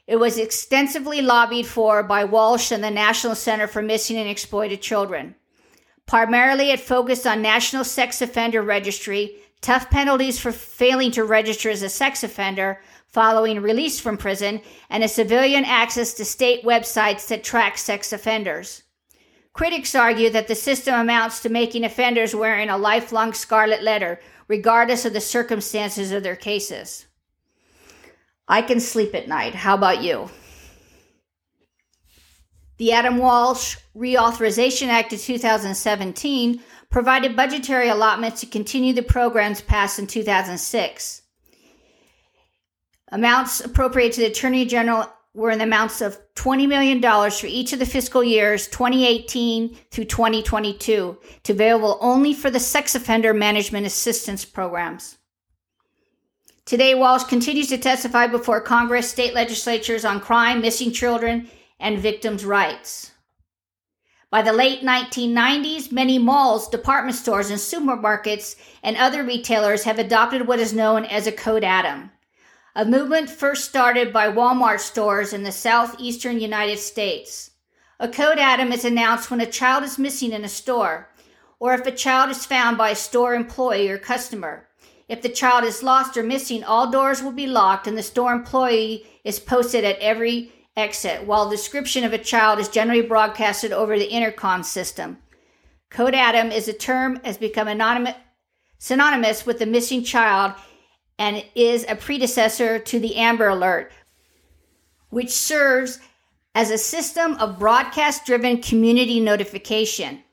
It 0.07 0.15
was 0.17 0.37
extensively 0.37 1.21
lobbied 1.21 1.65
for 1.65 2.03
by 2.03 2.23
Walsh 2.23 2.71
and 2.71 2.83
the 2.83 2.91
National 2.91 3.35
Center 3.35 3.67
for 3.67 3.81
Missing 3.81 4.17
and 4.17 4.29
Exploited 4.29 4.81
Children. 4.81 5.35
Primarily, 6.05 6.71
it 6.71 6.79
focused 6.79 7.25
on 7.25 7.41
National 7.41 7.83
Sex 7.83 8.21
Offender 8.21 8.61
Registry, 8.61 9.35
tough 9.63 9.89
penalties 9.89 10.37
for 10.37 10.51
failing 10.51 11.09
to 11.11 11.23
register 11.23 11.71
as 11.71 11.81
a 11.81 11.89
sex 11.89 12.23
offender 12.23 12.79
following 13.13 13.61
release 13.61 13.99
from 13.99 14.17
prison, 14.17 14.59
and 14.89 15.03
a 15.03 15.07
civilian 15.07 15.63
access 15.63 16.15
to 16.15 16.25
state 16.25 16.63
websites 16.65 17.27
that 17.27 17.43
track 17.43 17.77
sex 17.77 18.11
offenders. 18.11 18.81
Critics 19.53 19.93
argue 19.93 20.31
that 20.31 20.47
the 20.47 20.55
system 20.55 20.99
amounts 20.99 21.39
to 21.39 21.49
making 21.49 21.83
offenders 21.83 22.33
wearing 22.33 22.69
a 22.69 22.77
lifelong 22.77 23.31
scarlet 23.31 23.83
letter, 23.83 24.19
regardless 24.47 25.05
of 25.05 25.13
the 25.13 25.21
circumstances 25.21 26.11
of 26.11 26.23
their 26.23 26.35
cases. 26.35 27.05
I 28.47 28.63
can 28.63 28.79
sleep 28.79 29.13
at 29.13 29.27
night. 29.27 29.53
How 29.53 29.75
about 29.75 30.01
you? 30.01 30.31
The 32.83 32.91
Adam 32.91 33.17
Walsh 33.17 33.77
Reauthorization 33.95 34.87
Act 34.87 35.13
of 35.13 35.21
2017 35.21 36.61
provided 36.89 37.33
budgetary 37.33 37.87
allotments 37.87 38.41
to 38.41 38.45
continue 38.45 38.91
the 38.91 39.01
programs 39.01 39.61
passed 39.61 39.99
in 39.99 40.07
2006. 40.07 41.21
Amounts 43.07 43.61
appropriated 43.61 44.15
to 44.15 44.19
the 44.19 44.27
Attorney 44.27 44.65
General 44.65 45.09
were 45.33 45.51
in 45.51 45.59
the 45.59 45.63
amounts 45.63 46.01
of 46.01 46.17
$20 46.35 46.67
million 46.67 47.01
for 47.31 47.47
each 47.47 47.71
of 47.71 47.79
the 47.79 47.85
fiscal 47.85 48.21
years 48.21 48.67
2018 48.67 49.77
through 49.89 50.03
2022 50.03 51.17
to 51.43 51.53
available 51.53 51.97
only 52.01 52.33
for 52.33 52.49
the 52.49 52.59
sex 52.59 52.95
offender 52.95 53.33
management 53.33 53.85
assistance 53.85 54.43
programs. 54.43 55.17
Today, 56.65 56.95
Walsh 56.95 57.23
continues 57.23 57.69
to 57.69 57.77
testify 57.77 58.27
before 58.27 58.59
Congress, 58.59 59.09
state 59.09 59.33
legislatures 59.33 60.03
on 60.03 60.19
crime, 60.19 60.59
missing 60.59 60.91
children, 60.91 61.49
and 61.79 61.99
victims' 61.99 62.45
rights. 62.45 63.11
By 64.29 64.41
the 64.41 64.53
late 64.53 64.81
1990s, 64.81 65.91
many 65.91 66.17
malls, 66.17 66.67
department 66.67 67.15
stores, 67.15 67.51
and 67.51 67.59
supermarkets 67.59 68.55
and 68.81 68.97
other 68.97 69.23
retailers 69.23 69.83
have 69.83 69.99
adopted 69.99 70.47
what 70.47 70.59
is 70.59 70.73
known 70.73 71.05
as 71.05 71.27
a 71.27 71.31
Code 71.31 71.63
Adam, 71.63 72.09
a 72.75 72.83
movement 72.83 73.29
first 73.29 73.65
started 73.65 74.11
by 74.11 74.27
Walmart 74.27 74.79
stores 74.79 75.33
in 75.33 75.43
the 75.43 75.51
southeastern 75.51 76.39
United 76.39 76.79
States. 76.79 77.51
A 77.99 78.09
Code 78.09 78.39
Adam 78.39 78.71
is 78.71 78.83
announced 78.83 79.29
when 79.29 79.39
a 79.39 79.45
child 79.45 79.83
is 79.83 79.99
missing 79.99 80.31
in 80.31 80.43
a 80.43 80.49
store, 80.49 81.09
or 81.59 81.75
if 81.75 81.85
a 81.85 81.91
child 81.91 82.31
is 82.31 82.47
found 82.47 82.75
by 82.75 82.89
a 82.89 82.95
store 82.95 83.35
employee 83.35 83.89
or 83.89 83.99
customer. 83.99 84.67
If 85.07 85.21
the 85.21 85.29
child 85.29 85.63
is 85.63 85.83
lost 85.83 86.17
or 86.17 86.23
missing, 86.23 86.63
all 86.63 86.89
doors 86.89 87.21
will 87.21 87.31
be 87.31 87.45
locked 87.45 87.85
and 87.85 87.95
the 87.95 88.01
store 88.01 88.33
employee 88.33 89.05
is 89.23 89.39
posted 89.39 89.83
at 89.83 89.99
every 89.99 90.51
exit, 90.75 91.25
while 91.25 91.49
description 91.49 92.03
of 92.03 92.13
a 92.13 92.17
child 92.17 92.59
is 92.59 92.69
generally 92.69 93.01
broadcasted 93.01 93.71
over 93.71 93.97
the 93.97 94.09
intercom 94.09 94.63
system. 94.63 95.17
Code 95.89 96.15
Adam 96.15 96.51
is 96.51 96.67
a 96.67 96.73
term 96.73 97.19
has 97.23 97.37
become 97.37 97.67
anonymous, 97.67 98.15
synonymous 98.79 99.45
with 99.45 99.59
the 99.59 99.65
missing 99.65 100.03
child 100.03 100.53
and 101.19 101.45
is 101.55 101.85
a 101.87 101.95
predecessor 101.95 102.79
to 102.79 102.99
the 102.99 103.15
Amber 103.15 103.47
Alert, 103.47 103.91
which 105.09 105.29
serves 105.29 105.99
as 106.55 106.71
a 106.71 106.77
system 106.77 107.35
of 107.35 107.59
broadcast 107.59 108.25
driven 108.25 108.61
community 108.61 109.19
notification. 109.19 110.23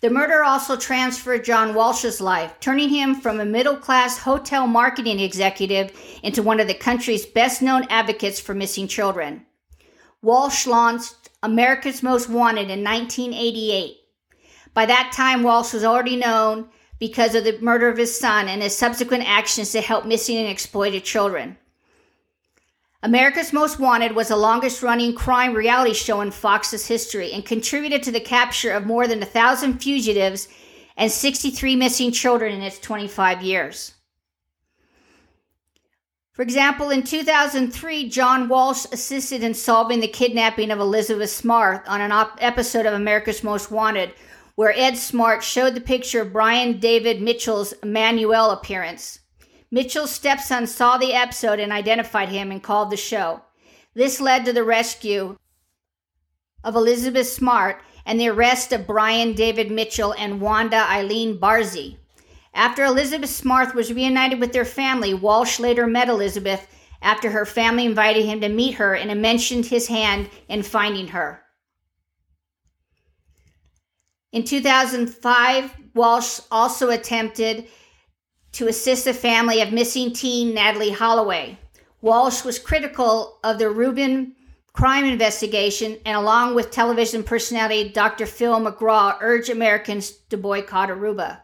The 0.00 0.10
murder 0.10 0.44
also 0.44 0.76
transferred 0.76 1.44
John 1.44 1.74
Walsh's 1.74 2.20
life, 2.20 2.54
turning 2.60 2.88
him 2.88 3.16
from 3.16 3.40
a 3.40 3.44
middle 3.44 3.76
class 3.76 4.18
hotel 4.18 4.68
marketing 4.68 5.18
executive 5.18 5.90
into 6.22 6.40
one 6.40 6.60
of 6.60 6.68
the 6.68 6.74
country's 6.74 7.26
best 7.26 7.62
known 7.62 7.84
advocates 7.90 8.38
for 8.38 8.54
missing 8.54 8.86
children. 8.86 9.44
Walsh 10.22 10.68
launched 10.68 11.30
America's 11.42 12.02
Most 12.02 12.28
Wanted 12.28 12.70
in 12.70 12.84
1988. 12.84 13.96
By 14.72 14.86
that 14.86 15.10
time, 15.12 15.42
Walsh 15.42 15.72
was 15.72 15.82
already 15.82 16.14
known 16.14 16.68
because 17.00 17.34
of 17.34 17.42
the 17.42 17.58
murder 17.60 17.88
of 17.88 17.98
his 17.98 18.18
son 18.18 18.48
and 18.48 18.62
his 18.62 18.78
subsequent 18.78 19.28
actions 19.28 19.72
to 19.72 19.80
help 19.80 20.06
missing 20.06 20.36
and 20.36 20.48
exploited 20.48 21.02
children. 21.02 21.56
America's 23.00 23.52
Most 23.52 23.78
Wanted 23.78 24.16
was 24.16 24.28
the 24.28 24.36
longest 24.36 24.82
running 24.82 25.14
crime 25.14 25.54
reality 25.54 25.94
show 25.94 26.20
in 26.20 26.32
Fox's 26.32 26.88
history 26.88 27.32
and 27.32 27.46
contributed 27.46 28.02
to 28.02 28.10
the 28.10 28.18
capture 28.18 28.72
of 28.72 28.86
more 28.86 29.06
than 29.06 29.22
a 29.22 29.26
thousand 29.26 29.78
fugitives 29.78 30.48
and 30.96 31.10
63 31.10 31.76
missing 31.76 32.10
children 32.10 32.52
in 32.52 32.60
its 32.60 32.80
25 32.80 33.40
years. 33.42 33.94
For 36.32 36.42
example, 36.42 36.90
in 36.90 37.04
2003, 37.04 38.08
John 38.08 38.48
Walsh 38.48 38.84
assisted 38.90 39.44
in 39.44 39.54
solving 39.54 40.00
the 40.00 40.08
kidnapping 40.08 40.72
of 40.72 40.80
Elizabeth 40.80 41.30
Smart 41.30 41.86
on 41.86 42.00
an 42.00 42.10
op- 42.10 42.38
episode 42.40 42.86
of 42.86 42.94
America's 42.94 43.44
Most 43.44 43.70
Wanted, 43.70 44.12
where 44.56 44.76
Ed 44.76 44.96
Smart 44.96 45.44
showed 45.44 45.76
the 45.76 45.80
picture 45.80 46.22
of 46.22 46.32
Brian 46.32 46.80
David 46.80 47.22
Mitchell's 47.22 47.74
Manuel 47.84 48.50
appearance. 48.50 49.20
Mitchell's 49.70 50.10
stepson 50.10 50.66
saw 50.66 50.96
the 50.96 51.12
episode 51.12 51.60
and 51.60 51.72
identified 51.72 52.30
him 52.30 52.50
and 52.50 52.62
called 52.62 52.90
the 52.90 52.96
show. 52.96 53.42
This 53.94 54.20
led 54.20 54.44
to 54.44 54.52
the 54.52 54.64
rescue 54.64 55.36
of 56.64 56.74
Elizabeth 56.74 57.28
Smart 57.28 57.82
and 58.06 58.18
the 58.18 58.28
arrest 58.28 58.72
of 58.72 58.86
Brian 58.86 59.34
David 59.34 59.70
Mitchell 59.70 60.14
and 60.18 60.40
Wanda 60.40 60.88
Eileen 60.90 61.38
Barzee. 61.38 61.98
After 62.54 62.84
Elizabeth 62.84 63.30
Smart 63.30 63.74
was 63.74 63.92
reunited 63.92 64.40
with 64.40 64.52
their 64.52 64.64
family, 64.64 65.12
Walsh 65.12 65.60
later 65.60 65.86
met 65.86 66.08
Elizabeth 66.08 66.66
after 67.02 67.30
her 67.30 67.44
family 67.44 67.84
invited 67.84 68.24
him 68.24 68.40
to 68.40 68.48
meet 68.48 68.74
her 68.74 68.94
and 68.94 69.20
mentioned 69.20 69.66
his 69.66 69.86
hand 69.86 70.30
in 70.48 70.62
finding 70.62 71.08
her. 71.08 71.42
In 74.32 74.44
2005, 74.44 75.76
Walsh 75.94 76.40
also 76.50 76.90
attempted 76.90 77.68
to 78.52 78.68
assist 78.68 79.04
the 79.04 79.14
family 79.14 79.60
of 79.60 79.72
missing 79.72 80.12
teen 80.12 80.54
Natalee 80.54 80.94
Holloway. 80.94 81.58
Walsh 82.00 82.44
was 82.44 82.58
critical 82.58 83.38
of 83.42 83.58
the 83.58 83.64
Aruban 83.64 84.32
crime 84.72 85.04
investigation 85.04 85.98
and, 86.06 86.16
along 86.16 86.54
with 86.54 86.70
television 86.70 87.24
personality 87.24 87.88
Dr. 87.88 88.26
Phil 88.26 88.60
McGraw, 88.60 89.16
urged 89.20 89.50
Americans 89.50 90.10
to 90.30 90.36
boycott 90.36 90.88
Aruba. 90.88 91.40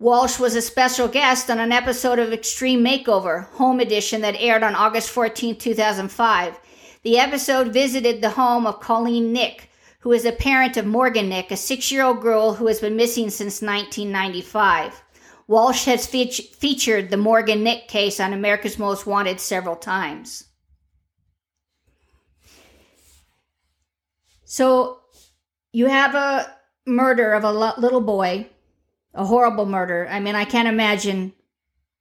Walsh 0.00 0.38
was 0.38 0.54
a 0.54 0.62
special 0.62 1.08
guest 1.08 1.50
on 1.50 1.58
an 1.58 1.72
episode 1.72 2.20
of 2.20 2.32
Extreme 2.32 2.84
Makeover, 2.84 3.46
Home 3.54 3.80
Edition, 3.80 4.20
that 4.20 4.36
aired 4.38 4.62
on 4.62 4.76
August 4.76 5.10
14, 5.10 5.56
2005. 5.56 6.60
The 7.02 7.18
episode 7.18 7.72
visited 7.72 8.20
the 8.20 8.30
home 8.30 8.64
of 8.64 8.78
Colleen 8.78 9.32
Nick, 9.32 9.67
who 10.00 10.12
is 10.12 10.24
a 10.24 10.32
parent 10.32 10.76
of 10.76 10.86
Morgan 10.86 11.28
Nick, 11.28 11.50
a 11.50 11.56
six 11.56 11.90
year 11.90 12.04
old 12.04 12.20
girl 12.20 12.54
who 12.54 12.66
has 12.66 12.80
been 12.80 12.96
missing 12.96 13.30
since 13.30 13.60
1995. 13.60 15.02
Walsh 15.46 15.86
has 15.86 16.06
fe- 16.06 16.30
featured 16.30 17.10
the 17.10 17.16
Morgan 17.16 17.62
Nick 17.62 17.88
case 17.88 18.20
on 18.20 18.32
America's 18.32 18.78
Most 18.78 19.06
Wanted 19.06 19.40
several 19.40 19.76
times. 19.76 20.44
So 24.44 25.00
you 25.72 25.86
have 25.86 26.14
a 26.14 26.54
murder 26.86 27.32
of 27.32 27.44
a 27.44 27.52
little 27.52 28.00
boy, 28.00 28.46
a 29.14 29.24
horrible 29.24 29.66
murder. 29.66 30.06
I 30.10 30.20
mean, 30.20 30.34
I 30.34 30.44
can't 30.44 30.68
imagine 30.68 31.32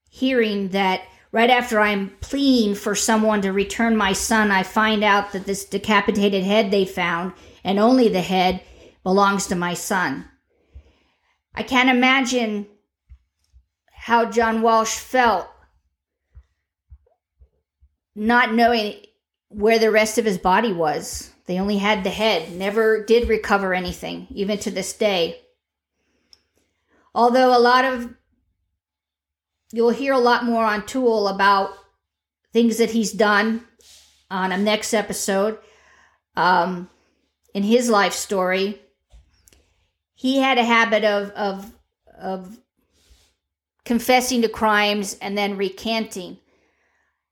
hearing 0.09 0.69
that 0.69 1.01
right 1.31 1.49
after 1.49 1.79
I'm 1.79 2.11
pleading 2.21 2.75
for 2.75 2.95
someone 2.95 3.41
to 3.41 3.51
return 3.51 3.97
my 3.97 4.13
son, 4.13 4.51
I 4.51 4.63
find 4.63 5.03
out 5.03 5.33
that 5.33 5.45
this 5.45 5.65
decapitated 5.65 6.43
head 6.43 6.71
they 6.71 6.85
found 6.85 7.33
and 7.67 7.79
only 7.79 8.07
the 8.07 8.21
head 8.21 8.61
belongs 9.03 9.47
to 9.47 9.55
my 9.55 9.73
son. 9.73 10.25
I 11.53 11.63
can't 11.63 11.89
imagine 11.89 12.65
how 13.93 14.31
John 14.31 14.61
Walsh 14.61 14.95
felt 14.95 15.49
not 18.15 18.53
knowing 18.53 18.95
where 19.49 19.79
the 19.79 19.91
rest 19.91 20.17
of 20.17 20.23
his 20.23 20.37
body 20.37 20.71
was. 20.71 21.29
They 21.45 21.59
only 21.59 21.77
had 21.77 22.05
the 22.05 22.09
head, 22.09 22.53
never 22.53 23.03
did 23.03 23.27
recover 23.27 23.73
anything, 23.73 24.27
even 24.31 24.57
to 24.59 24.71
this 24.71 24.93
day. 24.93 25.41
Although 27.13 27.55
a 27.55 27.59
lot 27.59 27.83
of, 27.83 28.15
you'll 29.73 29.89
hear 29.89 30.13
a 30.13 30.19
lot 30.19 30.45
more 30.45 30.63
on 30.63 30.85
Toole 30.85 31.27
about 31.27 31.71
things 32.53 32.77
that 32.77 32.91
he's 32.91 33.11
done 33.11 33.65
on 34.31 34.53
a 34.53 34.57
next 34.57 34.93
episode. 34.93 35.57
Um, 36.37 36.89
in 37.57 37.63
his 37.63 37.89
life 37.89 38.13
story, 38.13 38.79
he 40.13 40.37
had 40.37 40.59
a 40.59 40.63
habit 40.63 41.03
of 41.03 41.31
of 41.31 41.73
of 42.15 42.59
confessing 43.83 44.43
to 44.43 44.47
crimes 44.47 45.17
and 45.23 45.35
then 45.35 45.57
recanting. 45.57 46.37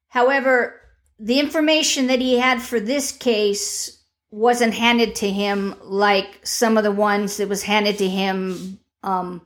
However, 0.08 0.82
the 1.20 1.40
information 1.40 2.08
that 2.08 2.22
he 2.22 2.40
had 2.40 2.60
for 2.60 2.80
this 2.80 3.12
case 3.12 4.02
wasn't 4.32 4.74
handed 4.74 5.14
to 5.14 5.30
him 5.30 5.76
like 5.84 6.40
some 6.44 6.76
of 6.76 6.84
the 6.84 6.92
ones 6.92 7.38
that 7.38 7.48
was 7.48 7.62
handed 7.62 8.00
to 8.00 8.10
him 8.10 8.80
um, 9.04 9.46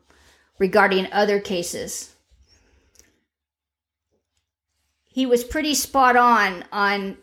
regarding 0.59 1.11
other 1.11 1.41
cases. 1.41 2.15
He 5.07 5.25
was 5.25 5.43
pretty 5.43 5.75
spot 5.75 6.15
on 6.15 6.63
on 6.71 7.17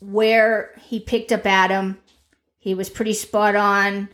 where 0.00 0.78
he 0.84 1.00
picked 1.00 1.32
up 1.32 1.46
Adam 1.46 1.98
he 2.64 2.74
was 2.74 2.88
pretty 2.88 3.12
spot 3.12 3.54
on 3.54 4.08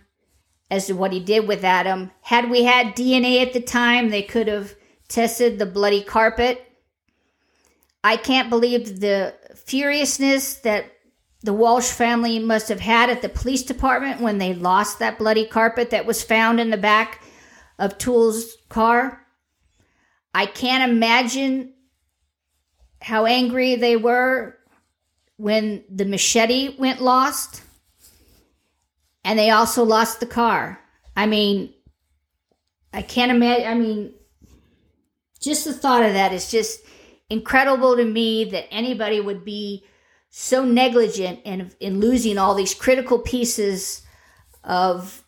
as 0.73 0.89
to 0.89 0.93
what 0.95 1.13
he 1.13 1.21
did 1.21 1.47
with 1.47 1.63
Adam. 1.63 2.11
Had 2.21 2.51
we 2.51 2.65
had 2.65 2.97
DNA 2.97 3.47
at 3.47 3.53
the 3.53 3.61
time, 3.61 4.11
they 4.11 4.23
could 4.23 4.49
have 4.49 4.75
tested 5.07 5.57
the 5.57 5.67
bloody 5.67 6.03
carpet. 6.03 6.61
I 8.03 8.17
can't 8.17 8.51
believe 8.51 8.99
the 8.99 9.37
furiousness 9.55 10.55
that 10.63 10.87
the 11.45 11.53
Walsh 11.53 11.93
family 11.93 12.41
must 12.41 12.69
have 12.71 12.81
had 12.81 13.09
at 13.09 13.23
the 13.23 13.29
police 13.29 13.63
department 13.63 14.21
when 14.21 14.39
they 14.39 14.53
lost 14.53 14.99
that 14.99 15.17
bloody 15.17 15.47
carpet 15.47 15.91
that 15.91 16.05
was 16.05 16.25
found 16.25 16.59
in 16.59 16.71
the 16.71 16.77
back 16.77 17.23
of 17.79 17.99
Toole's 17.99 18.57
car. 18.69 19.25
I 20.35 20.47
can't 20.47 20.91
imagine 20.91 21.75
how 23.01 23.27
angry 23.27 23.77
they 23.77 23.95
were 23.95 24.59
when 25.37 25.85
the 25.89 26.05
machete 26.05 26.77
went 26.77 27.01
lost 27.01 27.63
and 29.25 29.39
they 29.39 29.51
also 29.51 29.85
lost 29.85 30.21
the 30.21 30.27
car. 30.27 30.81
I 31.17 31.27
mean, 31.27 31.73
I 32.93 33.03
can't 33.03 33.31
imagine. 33.31 33.67
I 33.67 33.75
mean, 33.75 34.15
just 35.41 35.65
the 35.65 35.73
thought 35.73 36.05
of 36.05 36.15
that 36.15 36.33
is 36.33 36.51
just 36.51 36.81
incredible 37.29 37.97
to 37.97 38.05
me 38.05 38.45
that 38.47 38.73
anybody 38.73 39.21
would 39.21 39.45
be 39.45 39.85
so 40.31 40.65
negligent 40.65 41.41
in, 41.45 41.71
in 41.81 42.01
losing 42.01 42.39
all 42.39 42.55
these 42.55 42.75
critical 42.75 43.19
pieces 43.19 44.03
of 44.65 45.25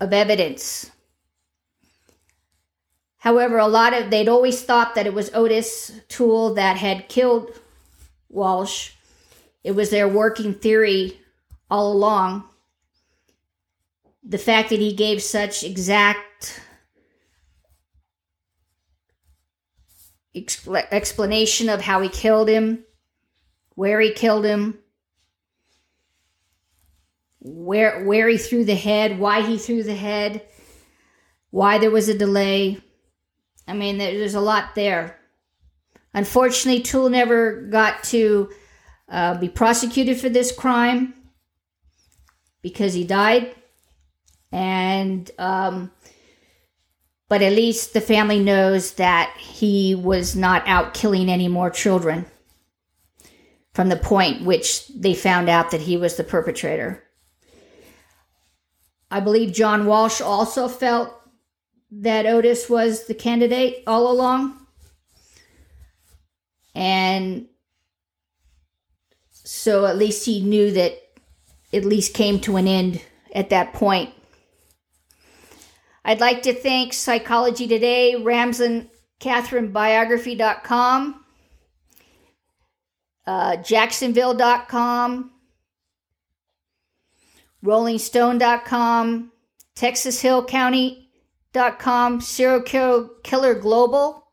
of 0.00 0.12
evidence. 0.12 0.90
However, 3.18 3.58
a 3.58 3.68
lot 3.68 3.92
of 3.92 4.10
they'd 4.10 4.28
always 4.28 4.62
thought 4.62 4.94
that 4.94 5.06
it 5.06 5.12
was 5.12 5.30
Otis 5.34 5.92
Toole 6.08 6.54
that 6.54 6.78
had 6.78 7.08
killed 7.08 7.50
Walsh. 8.30 8.92
It 9.62 9.72
was 9.72 9.90
their 9.90 10.08
working 10.08 10.54
theory 10.54 11.19
all 11.70 11.92
along. 11.92 12.44
The 14.22 14.38
fact 14.38 14.70
that 14.70 14.80
he 14.80 14.92
gave 14.92 15.22
such 15.22 15.62
exact 15.64 16.60
explanation 20.34 21.68
of 21.68 21.80
how 21.80 22.00
he 22.00 22.08
killed 22.08 22.48
him, 22.48 22.84
where 23.74 24.00
he 24.00 24.12
killed 24.12 24.44
him, 24.44 24.78
where 27.40 28.04
where 28.04 28.28
he 28.28 28.36
threw 28.36 28.64
the 28.64 28.74
head, 28.74 29.18
why 29.18 29.40
he 29.40 29.56
threw 29.56 29.82
the 29.82 29.94
head, 29.94 30.42
why 31.50 31.78
there 31.78 31.90
was 31.90 32.08
a 32.08 32.18
delay. 32.18 32.78
I 33.66 33.72
mean, 33.72 33.98
there's 33.98 34.34
a 34.34 34.40
lot 34.40 34.74
there. 34.74 35.18
Unfortunately, 36.12 36.82
Toole 36.82 37.08
never 37.08 37.62
got 37.62 38.02
to 38.04 38.50
uh, 39.08 39.38
be 39.38 39.48
prosecuted 39.48 40.20
for 40.20 40.28
this 40.28 40.52
crime 40.52 41.14
because 42.62 42.94
he 42.94 43.04
died. 43.04 43.54
And, 44.52 45.30
um, 45.38 45.90
but 47.28 47.42
at 47.42 47.52
least 47.52 47.92
the 47.92 48.00
family 48.00 48.40
knows 48.40 48.94
that 48.94 49.34
he 49.38 49.94
was 49.94 50.34
not 50.34 50.66
out 50.66 50.94
killing 50.94 51.28
any 51.30 51.48
more 51.48 51.70
children. 51.70 52.26
from 53.72 53.88
the 53.88 53.96
point 53.96 54.44
which 54.44 54.88
they 54.88 55.14
found 55.14 55.48
out 55.48 55.70
that 55.70 55.80
he 55.82 55.96
was 55.96 56.16
the 56.16 56.24
perpetrator. 56.24 57.02
I 59.10 59.20
believe 59.20 59.52
John 59.52 59.86
Walsh 59.86 60.20
also 60.20 60.68
felt 60.68 61.12
that 61.92 62.26
Otis 62.26 62.68
was 62.68 63.06
the 63.06 63.14
candidate 63.14 63.82
all 63.86 64.10
along. 64.10 64.56
And 66.74 67.46
so 69.32 69.86
at 69.86 69.96
least 69.96 70.24
he 70.24 70.40
knew 70.40 70.70
that 70.72 70.98
at 71.72 71.84
least 71.84 72.14
came 72.14 72.40
to 72.40 72.56
an 72.56 72.66
end 72.66 73.00
at 73.34 73.50
that 73.50 73.72
point. 73.72 74.10
I'd 76.04 76.20
like 76.20 76.42
to 76.42 76.54
thank 76.54 76.92
Psychology 76.92 77.68
Today, 77.68 78.16
Ramsden 78.16 78.90
Catherine 79.18 79.70
Biography.com, 79.70 81.24
uh, 83.26 83.56
Jacksonville.com, 83.56 85.30
RollingStone.com, 87.64 89.32
County.com, 90.48 92.20
Serial 92.20 93.10
Killer 93.22 93.54
Global 93.54 94.26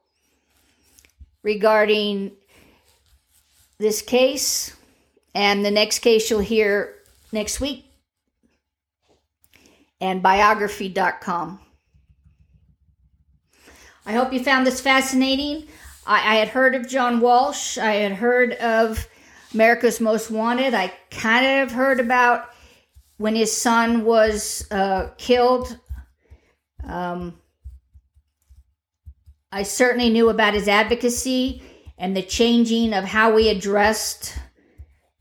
regarding 1.43 2.31
this 3.77 4.01
case 4.01 4.75
and 5.35 5.63
the 5.63 5.71
next 5.71 5.99
case 5.99 6.29
you'll 6.29 6.39
hear 6.39 6.96
next 7.37 7.61
week 7.61 7.85
and 10.01 10.23
biography.com. 10.23 11.59
I 14.07 14.13
hope 14.13 14.33
you 14.33 14.43
found 14.43 14.65
this 14.65 14.81
fascinating. 14.81 15.67
I, 16.07 16.33
I, 16.33 16.35
had 16.37 16.47
heard 16.47 16.73
of 16.73 16.87
John 16.87 17.19
Walsh. 17.19 17.77
I 17.77 17.91
had 17.93 18.13
heard 18.13 18.53
of 18.53 19.07
America's 19.53 19.99
Most 20.01 20.31
Wanted. 20.31 20.73
I 20.73 20.91
kind 21.11 21.61
of 21.61 21.71
heard 21.71 21.99
about 21.99 22.49
when 23.17 23.35
his 23.35 23.55
son 23.55 24.03
was 24.03 24.65
uh, 24.71 25.09
killed. 25.17 25.77
Um, 26.83 27.39
I 29.51 29.61
certainly 29.61 30.09
knew 30.09 30.29
about 30.29 30.55
his 30.55 30.67
advocacy 30.67 31.61
and 31.99 32.17
the 32.17 32.23
changing 32.23 32.93
of 32.93 33.03
how 33.03 33.35
we 33.35 33.49
addressed 33.49 34.33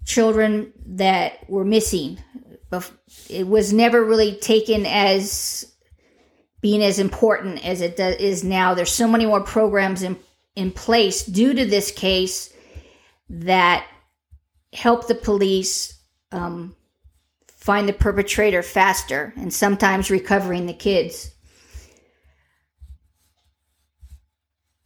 children 0.07 0.73
that 0.87 1.49
were 1.51 1.64
missing. 1.64 2.19
It 3.29 3.47
was 3.47 3.73
never 3.73 4.03
really 4.03 4.37
taken 4.37 4.87
as 4.87 5.71
being 6.62 6.83
as 6.83 6.99
important 6.99 7.64
as 7.64 7.81
it 7.81 7.99
is 8.01 8.42
now. 8.42 8.75
There's 8.75 8.90
so 8.90 9.09
many 9.09 9.27
more 9.27 9.42
programs 9.42 10.03
in, 10.03 10.16
in 10.55 10.73
place 10.73 11.25
due 11.25 11.53
to 11.53 11.66
this 11.66 11.90
case 11.90 12.53
that 13.29 13.87
help 14.73 15.07
the 15.07 15.14
police 15.14 16.01
um, 16.33 16.75
find 17.49 17.88
the 17.88 17.92
perpetrator 17.92 18.62
faster 18.62 19.35
and 19.37 19.53
sometimes 19.53 20.11
recovering 20.11 20.66
the 20.66 20.73
kids. 20.73 21.33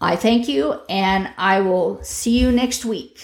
I 0.00 0.16
thank 0.16 0.48
you 0.48 0.80
and 0.88 1.30
I 1.36 1.60
will 1.60 2.02
see 2.02 2.38
you 2.38 2.50
next 2.50 2.86
week. 2.86 3.20